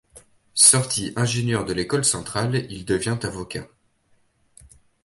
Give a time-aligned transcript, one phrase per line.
[0.55, 3.67] Sorti ingénieur de l'École centrale, il devient avocat.